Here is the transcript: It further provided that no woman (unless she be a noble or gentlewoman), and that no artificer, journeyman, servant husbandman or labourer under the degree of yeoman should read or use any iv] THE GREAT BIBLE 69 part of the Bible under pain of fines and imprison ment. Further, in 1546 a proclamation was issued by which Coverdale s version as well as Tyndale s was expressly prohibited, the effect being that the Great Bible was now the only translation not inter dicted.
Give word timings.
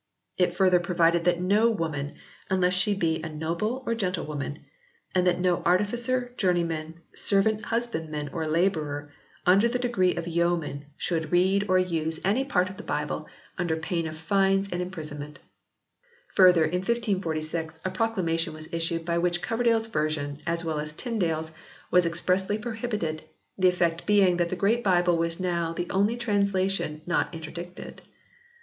It 0.35 0.55
further 0.55 0.79
provided 0.79 1.25
that 1.25 1.39
no 1.39 1.69
woman 1.69 2.15
(unless 2.49 2.73
she 2.73 2.95
be 2.95 3.21
a 3.21 3.29
noble 3.29 3.83
or 3.85 3.93
gentlewoman), 3.93 4.65
and 5.13 5.27
that 5.27 5.37
no 5.39 5.61
artificer, 5.63 6.33
journeyman, 6.37 7.01
servant 7.13 7.65
husbandman 7.65 8.31
or 8.33 8.47
labourer 8.47 9.11
under 9.45 9.67
the 9.67 9.77
degree 9.77 10.15
of 10.15 10.27
yeoman 10.27 10.85
should 10.97 11.31
read 11.31 11.67
or 11.69 11.77
use 11.77 12.19
any 12.25 12.41
iv] 12.41 12.47
THE 12.47 12.49
GREAT 12.49 12.49
BIBLE 12.49 12.49
69 12.49 12.49
part 12.49 12.69
of 12.71 12.77
the 12.77 12.81
Bible 12.81 13.27
under 13.59 13.75
pain 13.77 14.07
of 14.07 14.17
fines 14.17 14.69
and 14.71 14.81
imprison 14.81 15.19
ment. 15.19 15.39
Further, 16.33 16.63
in 16.65 16.79
1546 16.79 17.79
a 17.85 17.91
proclamation 17.91 18.53
was 18.53 18.73
issued 18.73 19.05
by 19.05 19.19
which 19.19 19.43
Coverdale 19.43 19.77
s 19.77 19.85
version 19.85 20.41
as 20.47 20.65
well 20.65 20.79
as 20.79 20.93
Tyndale 20.93 21.41
s 21.41 21.51
was 21.91 22.07
expressly 22.07 22.57
prohibited, 22.57 23.21
the 23.55 23.69
effect 23.69 24.07
being 24.07 24.37
that 24.37 24.49
the 24.49 24.55
Great 24.55 24.83
Bible 24.83 25.15
was 25.19 25.39
now 25.39 25.73
the 25.73 25.91
only 25.91 26.17
translation 26.17 27.03
not 27.05 27.31
inter 27.35 27.51
dicted. 27.51 27.99